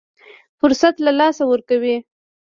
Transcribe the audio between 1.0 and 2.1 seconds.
له لاسه ورکوي.